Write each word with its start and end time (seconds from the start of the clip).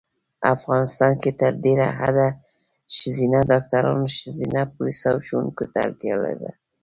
افغانیستان 0.55 1.13
کې 1.21 1.31
تر 1.39 1.51
ډېره 1.63 1.87
حده 1.99 2.27
ښځېنه 2.97 3.39
ډاکټرانو 3.51 4.05
ښځېنه 4.17 4.61
پولیسو 4.73 5.07
او 5.11 5.17
ښوونکو 5.27 5.63
ته 5.71 5.77
اړتیا 5.85 6.15
ده 6.41 6.51